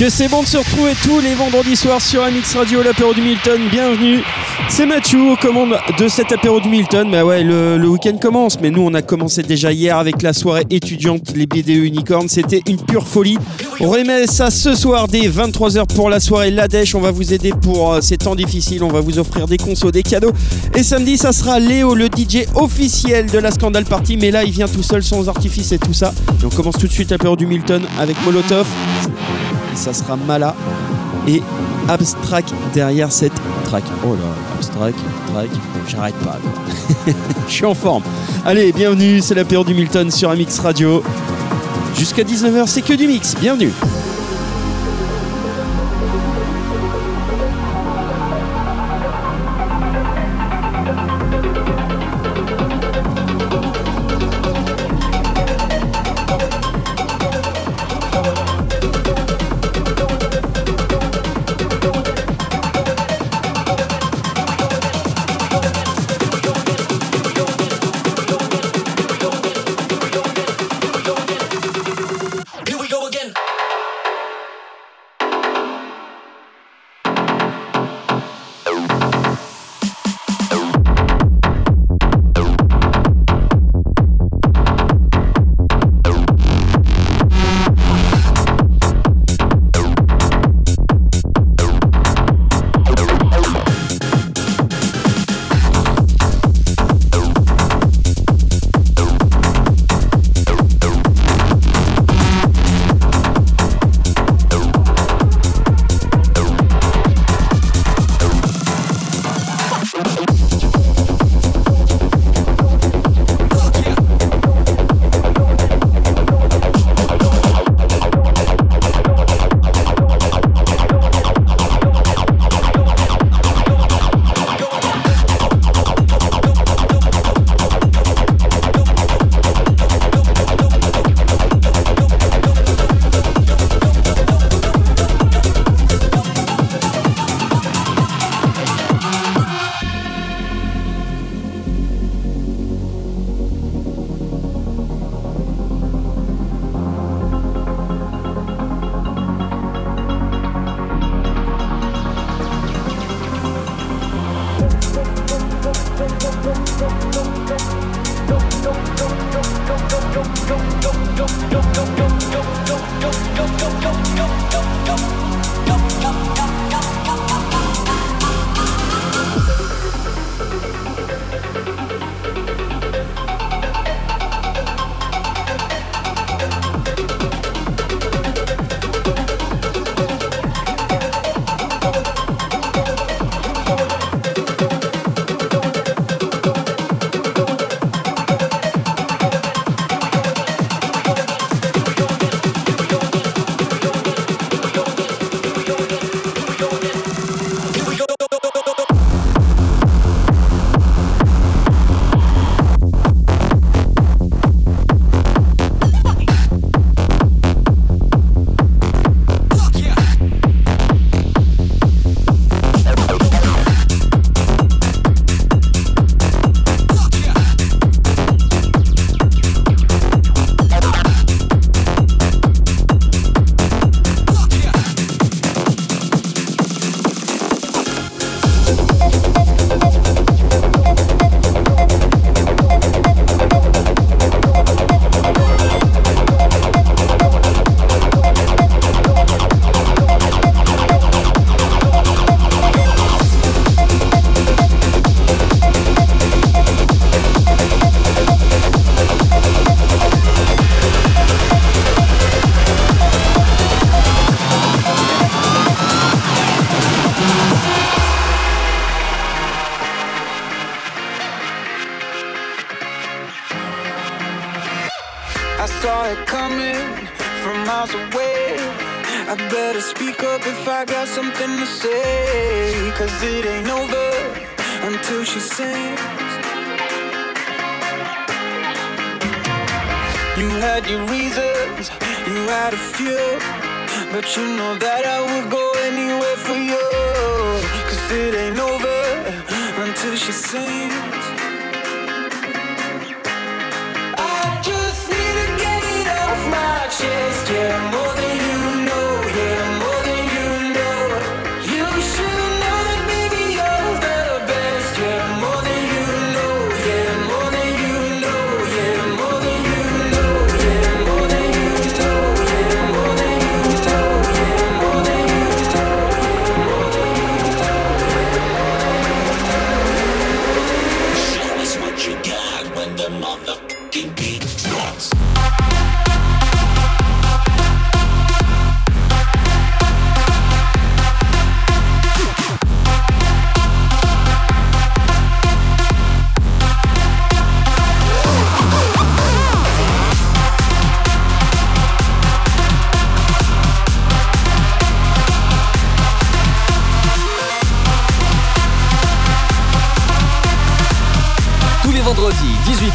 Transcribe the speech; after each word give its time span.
Que 0.00 0.08
c'est 0.08 0.28
bon 0.28 0.42
de 0.42 0.46
se 0.46 0.56
retrouver 0.56 0.92
tous 1.02 1.20
les 1.20 1.34
vendredis 1.34 1.76
soirs 1.76 2.00
sur 2.00 2.22
MX 2.22 2.56
Radio, 2.56 2.82
l'apéro 2.82 3.12
du 3.12 3.20
Milton. 3.20 3.60
Bienvenue. 3.70 4.22
C'est 4.70 4.86
Mathieu 4.86 5.20
aux 5.30 5.36
commandes 5.36 5.76
de 5.98 6.08
cet 6.08 6.32
apéro 6.32 6.58
du 6.58 6.70
Milton. 6.70 7.10
Bah 7.10 7.22
ouais, 7.22 7.44
le, 7.44 7.86
week-end 7.86 8.16
commence, 8.16 8.58
mais 8.62 8.70
nous 8.70 8.80
on 8.80 8.94
a 8.94 9.02
commencé 9.02 9.42
déjà 9.42 9.72
hier 9.72 9.98
avec 9.98 10.22
la 10.22 10.32
soirée 10.32 10.64
étudiante, 10.70 11.36
les 11.36 11.46
BDE 11.46 11.84
Unicorn. 11.84 12.30
C'était 12.30 12.62
une 12.66 12.78
pure 12.78 13.06
folie. 13.06 13.36
On 13.78 13.90
remet 13.90 14.26
ça 14.26 14.50
ce 14.50 14.74
soir 14.74 15.06
dès 15.06 15.28
23h 15.28 15.84
pour 15.94 16.08
la 16.08 16.18
soirée 16.18 16.50
La 16.50 16.66
Dèche. 16.66 16.94
On 16.94 17.02
va 17.02 17.10
vous 17.10 17.34
aider 17.34 17.52
pour 17.60 17.92
euh, 17.92 18.00
ces 18.00 18.16
temps 18.16 18.34
difficiles. 18.34 18.82
On 18.82 18.88
va 18.88 19.00
vous 19.00 19.18
offrir 19.18 19.46
des 19.46 19.58
consos, 19.58 19.90
des 19.90 20.02
cadeaux. 20.02 20.32
Et 20.74 20.82
samedi, 20.82 21.18
ça 21.18 21.32
sera 21.32 21.60
Léo, 21.60 21.94
le 21.94 22.06
DJ 22.06 22.46
officiel 22.54 23.26
de 23.26 23.38
la 23.38 23.50
Scandale 23.50 23.84
Party. 23.84 24.16
Mais 24.16 24.30
là, 24.30 24.44
il 24.44 24.50
vient 24.50 24.66
tout 24.66 24.82
seul, 24.82 25.02
sans 25.02 25.28
artifice 25.28 25.72
et 25.72 25.78
tout 25.78 25.92
ça. 25.92 26.14
Et 26.40 26.46
on 26.46 26.48
commence 26.48 26.78
tout 26.78 26.86
de 26.86 26.92
suite 26.92 27.10
l'apéro 27.10 27.36
du 27.36 27.44
Milton 27.44 27.82
avec 27.98 28.16
Molotov. 28.24 28.66
Ça 29.74 29.92
sera 29.92 30.16
Mala 30.16 30.54
et 31.26 31.42
Abstract 31.88 32.52
derrière 32.72 33.10
cette 33.10 33.32
track. 33.64 33.84
Oh 34.04 34.14
là, 34.14 34.56
Abstract, 34.56 34.98
track, 35.32 35.50
j'arrête 35.88 36.14
pas. 36.16 36.38
Je 37.48 37.52
suis 37.52 37.64
en 37.64 37.74
forme. 37.74 38.02
Allez, 38.44 38.72
bienvenue, 38.72 39.20
c'est 39.20 39.34
l'apéro 39.34 39.64
du 39.64 39.74
Milton 39.74 40.10
sur 40.10 40.30
MX 40.30 40.58
Radio. 40.62 41.02
Jusqu'à 41.96 42.22
19h, 42.22 42.66
c'est 42.66 42.82
que 42.82 42.94
du 42.94 43.06
mix. 43.06 43.34
Bienvenue. 43.40 43.72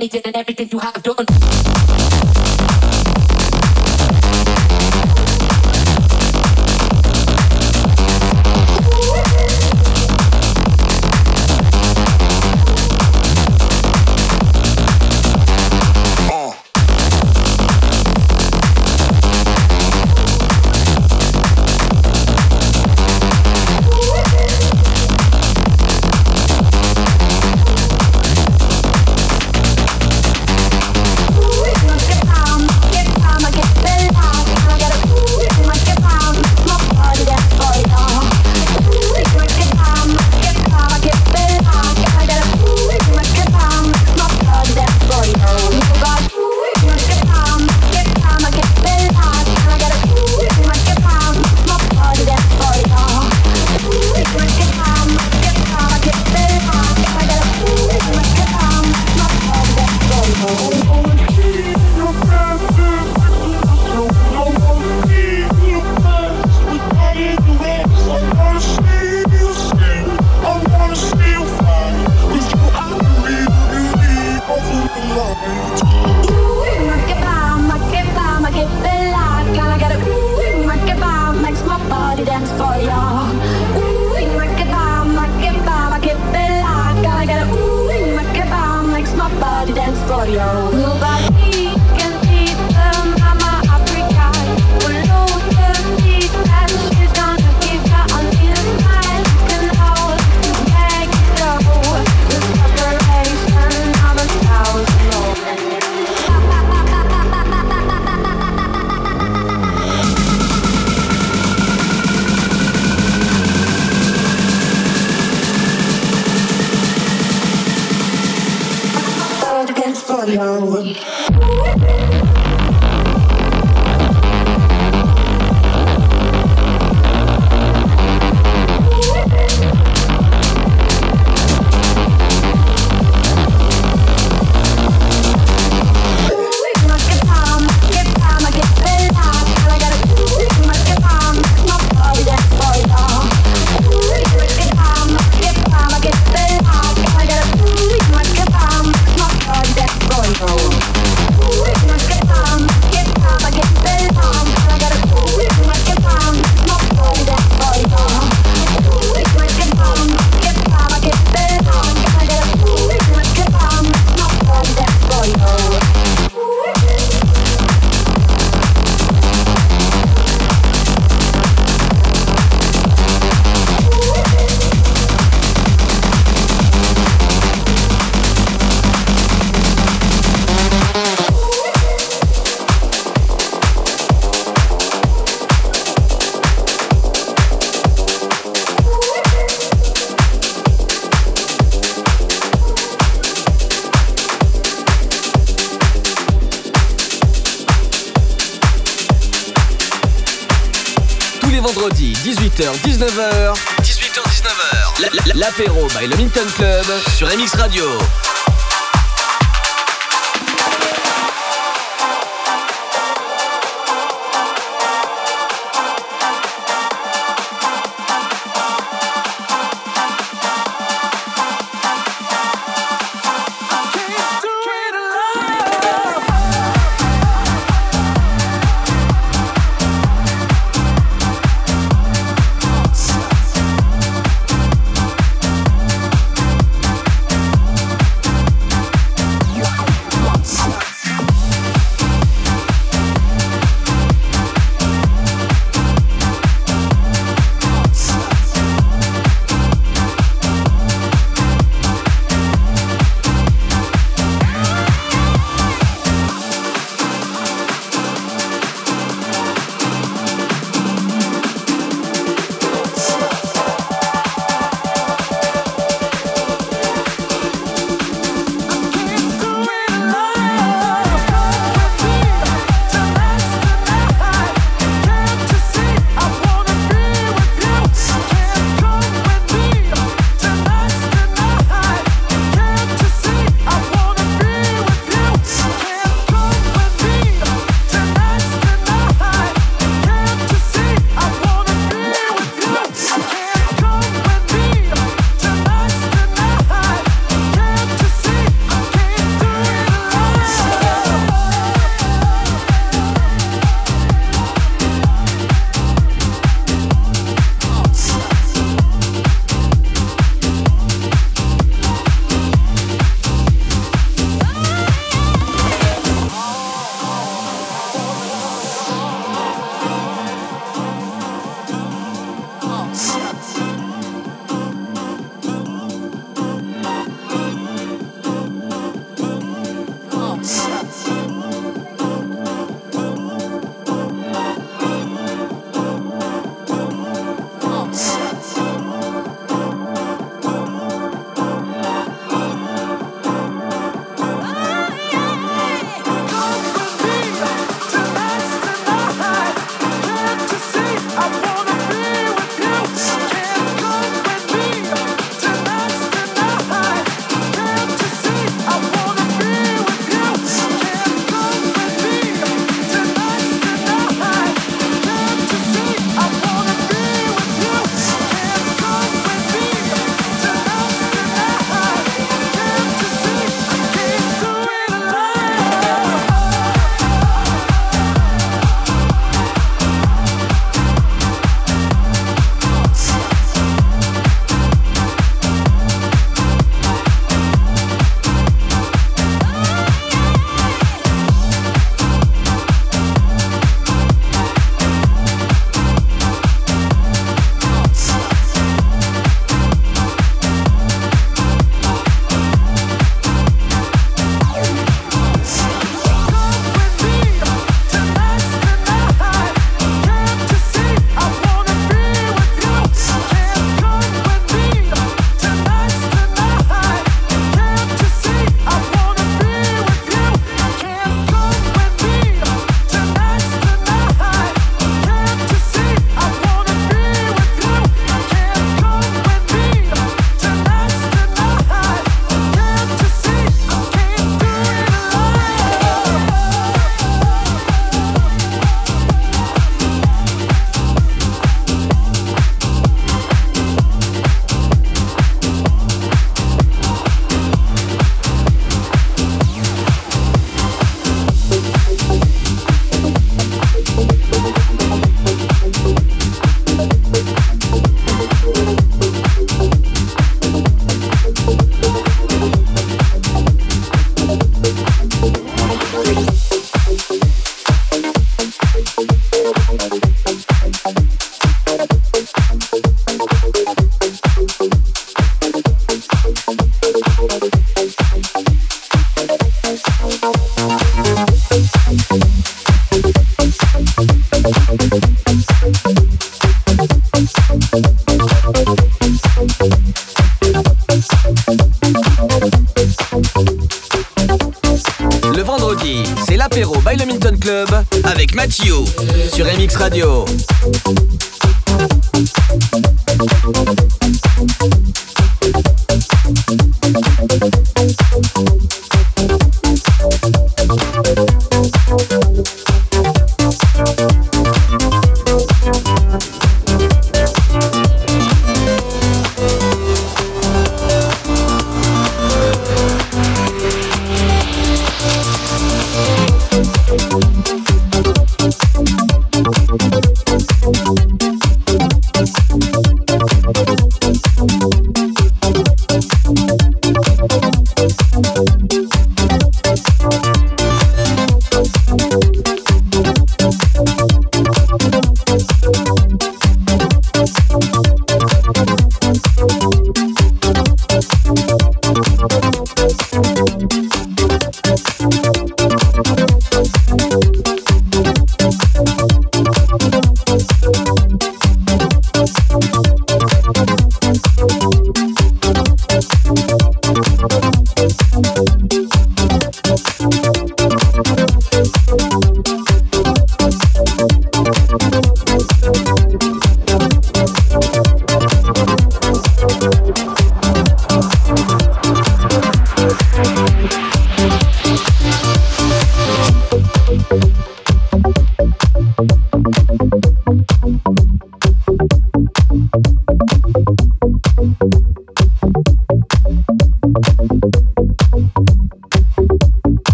And 0.00 0.36
everything 0.36 0.68
you 0.70 0.78
have 0.78 1.02
done. 1.02 2.17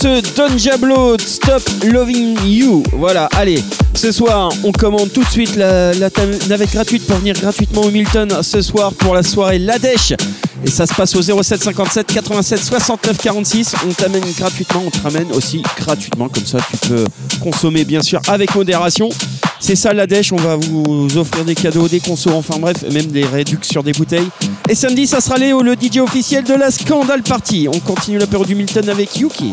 Ce 0.00 0.34
Don 0.34 0.48
Diablo 0.54 1.18
Stop 1.18 1.62
Loving 1.84 2.38
You. 2.46 2.82
Voilà, 2.92 3.28
allez, 3.36 3.62
Ce 3.92 4.10
soir, 4.12 4.50
on 4.64 4.72
commande 4.72 5.12
tout 5.12 5.22
de 5.22 5.28
suite 5.28 5.56
la, 5.56 5.92
navette 6.48 6.72
gratuite 6.72 7.06
pour 7.06 7.18
venir 7.18 7.34
gratuitement 7.38 7.82
au 7.82 7.90
Milton 7.90 8.38
ce 8.40 8.62
soir 8.62 8.94
pour 8.94 9.14
la 9.14 9.22
soirée 9.22 9.58
Ladèche. 9.58 10.14
Et 10.64 10.70
ça 10.70 10.86
se 10.86 10.94
passe 10.94 11.14
au 11.16 11.20
07 11.20 11.62
57 11.62 12.06
87 12.06 12.64
69 12.64 13.18
46. 13.18 13.74
On 13.86 13.92
t'amène 13.92 14.22
gratuitement, 14.38 14.84
on 14.86 14.90
te 14.90 15.02
ramène 15.02 15.30
aussi 15.32 15.62
gratuitement. 15.76 16.30
Comme 16.30 16.46
ça, 16.46 16.58
tu 16.70 16.88
peux 16.88 17.04
consommer 17.42 17.84
bien 17.84 18.00
sûr 18.00 18.22
avec 18.26 18.54
modération. 18.54 19.10
C'est 19.58 19.76
ça 19.76 19.92
la 19.92 20.06
on 20.32 20.36
va 20.36 20.56
vous 20.56 21.08
offrir 21.18 21.44
des 21.44 21.54
cadeaux, 21.54 21.86
des 21.86 22.00
consos, 22.00 22.32
enfin 22.32 22.58
bref, 22.58 22.82
même 22.90 23.06
des 23.06 23.26
réductions 23.26 23.72
sur 23.72 23.82
des 23.82 23.92
bouteilles. 23.92 24.28
Et 24.70 24.74
samedi, 24.74 25.06
ça 25.06 25.20
sera 25.20 25.36
Léo, 25.36 25.62
le 25.62 25.74
DJ 25.74 25.98
officiel 25.98 26.44
de 26.44 26.54
la 26.54 26.70
Scandale 26.70 27.22
Party. 27.22 27.68
On 27.72 27.78
continue 27.80 28.18
l'apéro 28.18 28.46
du 28.46 28.54
Milton 28.54 28.88
avec 28.88 29.16
Yuki. 29.18 29.52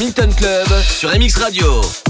Milton 0.00 0.32
Club 0.34 0.66
sur 0.82 1.10
MX 1.10 1.36
Radio. 1.36 2.09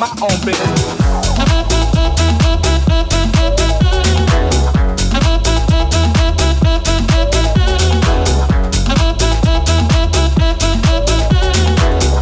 my 0.00 0.08
own 0.22 0.30
business. 0.46 1.10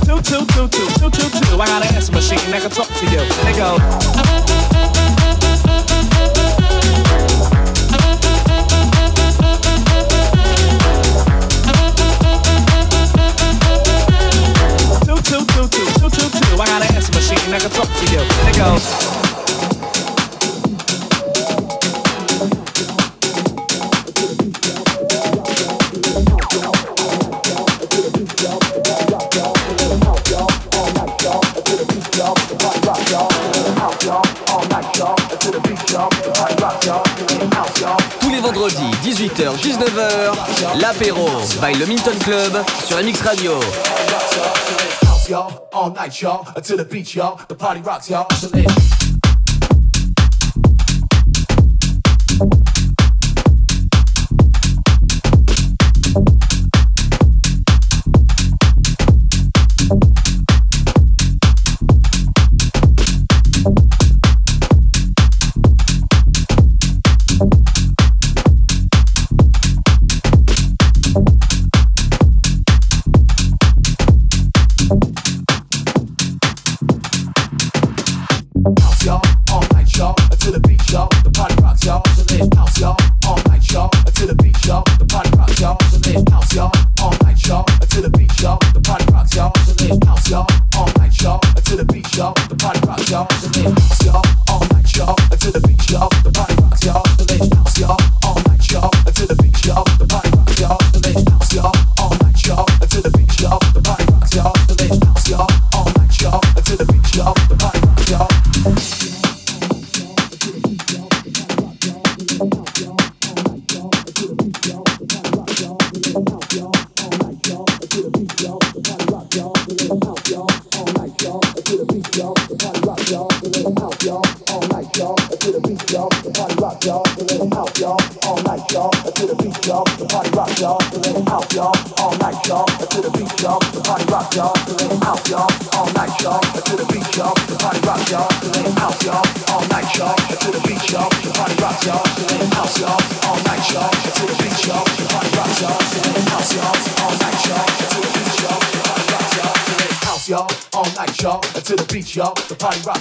two, 0.05 0.21
two, 0.23 0.69
two, 0.69 0.69
two, 0.69 1.11
two, 1.11 1.31
two. 1.31 1.55
I 1.55 1.67
got 1.67 1.87
an 1.87 1.95
answer 1.95 2.13
machine 2.13 2.39
that 2.51 2.63
can 2.63 2.71
talk 2.73 2.89
to 2.89 3.07
you. 3.07 3.21
They 3.45 3.57
goes. 3.57 3.98
L'apéro 40.89 41.29
by 41.61 41.79
Le 41.79 41.85
Minton 41.85 42.19
Club 42.25 42.65
sur 42.83 42.97
MX 42.97 43.21
Radio. 43.21 43.61
All 45.71 45.91
night, 45.93 46.19
y'all, 46.23 46.47
until 46.57 46.79
the 46.79 46.85
beach, 46.85 47.15
y'all. 47.15 47.39
The 47.47 47.55
party 47.55 47.83
rocks, 47.83 48.09
y'all. 48.09 48.27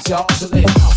y'all. 0.06 0.28
So 0.34 0.48
let 0.48 0.97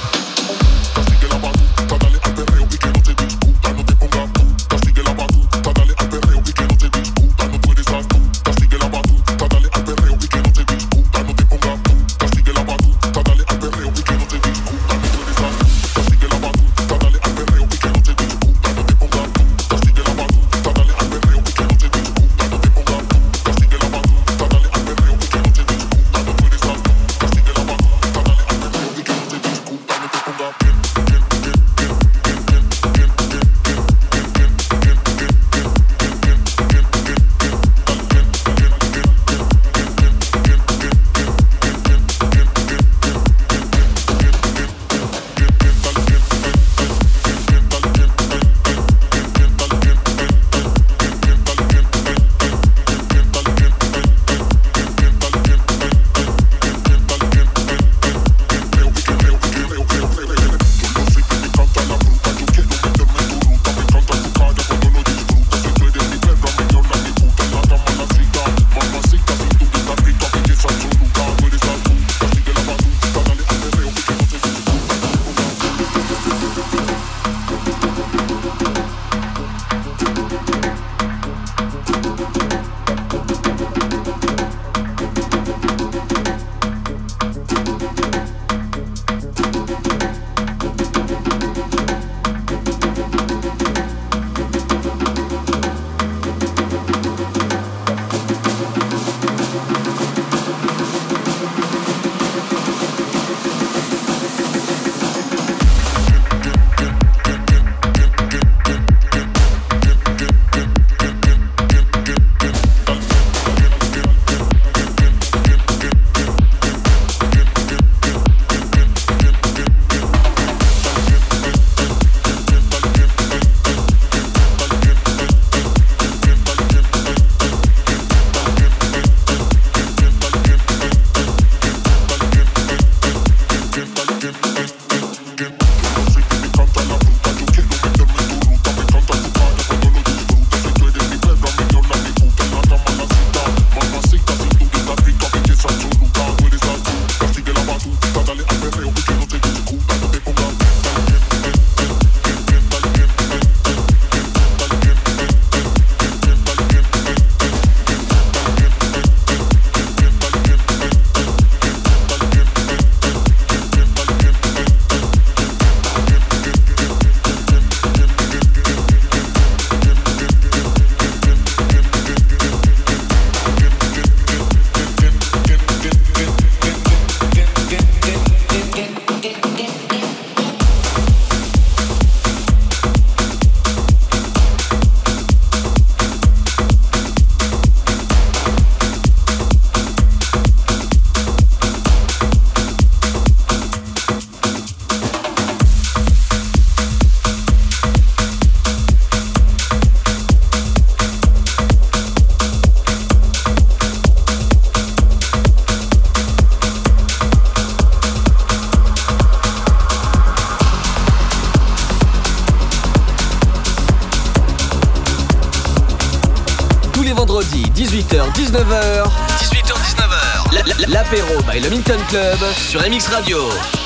by 221.51 221.59
Le 221.59 221.69
Minton 221.69 221.99
Club 222.07 222.39
sur 222.55 222.79
MX 222.81 223.07
Radio. 223.07 223.80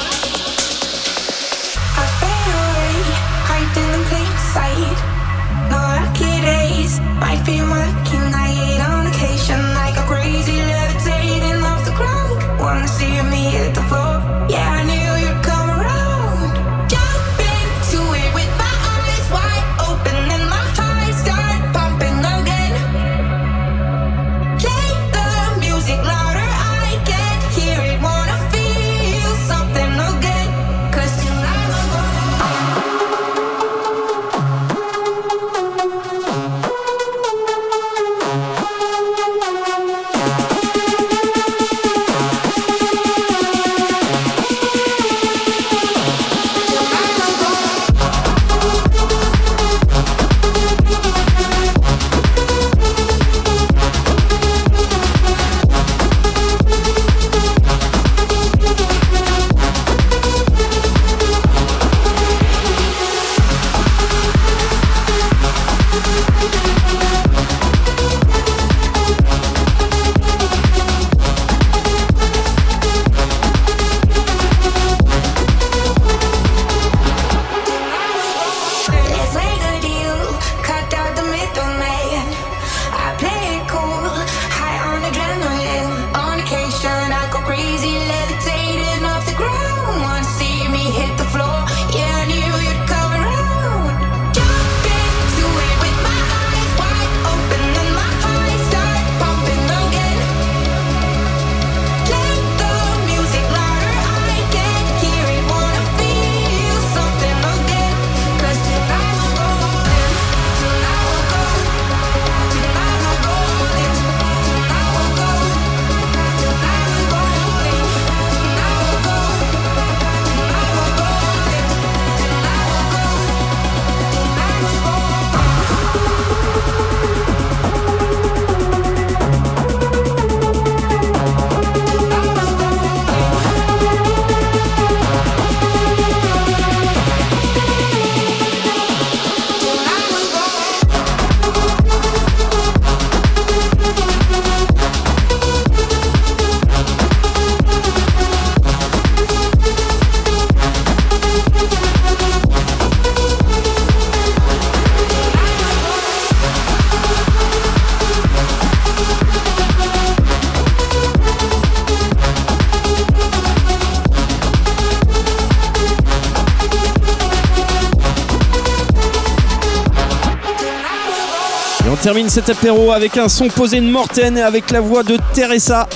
Termine 172.05 172.29
cet 172.29 172.51
apéro 172.51 172.91
avec 172.91 173.17
un 173.17 173.27
son 173.27 173.47
posé 173.47 173.81
de 173.81 173.87
Morten 173.87 174.37
avec 174.37 174.69
la 174.69 174.79
voix 174.79 175.01
de 175.01 175.17
Teresa 175.33 175.87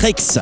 Rex. 0.00 0.38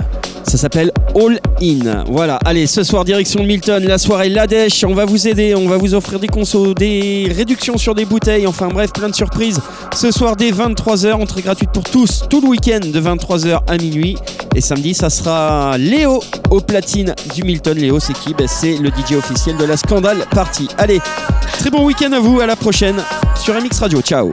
Ça 0.47 0.59
s'appelle 0.59 0.93
All 1.14 1.40
In. 1.62 2.05
Voilà, 2.09 2.38
allez, 2.45 2.66
ce 2.66 2.82
soir, 2.82 3.03
direction 3.03 3.43
Milton, 3.43 3.82
la 3.82 3.97
soirée 3.97 4.28
Ladèche. 4.28 4.84
On 4.84 4.93
va 4.93 5.07
vous 5.07 5.26
aider, 5.28 5.55
on 5.55 5.66
va 5.66 5.78
vous 5.78 5.95
offrir 5.95 6.20
des 6.20 6.26
consos, 6.26 6.74
des 6.74 7.32
réductions 7.34 7.78
sur 7.78 7.95
des 7.95 8.05
bouteilles, 8.05 8.47
enfin 8.47 8.68
bref, 8.68 8.93
plein 8.93 9.09
de 9.09 9.14
surprises. 9.14 9.62
Ce 9.97 10.11
soir, 10.11 10.36
dès 10.36 10.51
23h, 10.51 11.14
entrée 11.14 11.40
gratuite 11.40 11.70
pour 11.72 11.84
tous, 11.84 12.24
tout 12.28 12.43
le 12.43 12.49
week-end 12.49 12.80
de 12.84 13.01
23h 13.01 13.61
à 13.66 13.78
minuit. 13.78 14.18
Et 14.55 14.61
samedi, 14.61 14.93
ça 14.93 15.09
sera 15.09 15.78
Léo 15.78 16.20
au 16.51 16.61
platine 16.61 17.14
du 17.34 17.45
Milton. 17.45 17.78
Léo, 17.78 17.99
c'est 17.99 18.12
qui? 18.12 18.34
Ben, 18.34 18.47
C'est 18.47 18.76
le 18.76 18.90
DJ 18.90 19.14
officiel 19.16 19.57
de 19.57 19.64
la 19.64 19.78
Scandale 19.78 20.26
Party. 20.32 20.68
Allez, 20.76 21.01
très 21.59 21.70
bon 21.70 21.86
week-end 21.86 22.12
à 22.12 22.20
vous, 22.20 22.40
à 22.40 22.47
la 22.47 22.57
prochaine 22.57 22.97
sur 23.43 23.55
MX 23.55 23.78
Radio. 23.80 24.03
Ciao 24.03 24.30